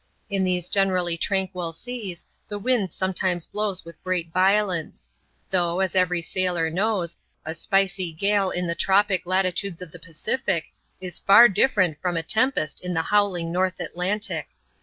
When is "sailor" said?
6.23-6.71